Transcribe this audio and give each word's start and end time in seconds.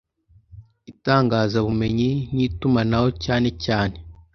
Itangazabumenyi 0.91 2.09
N 2.35 2.37
Itumanaho 2.47 3.07
Cyane 3.23 3.49
Cyane 3.63 3.95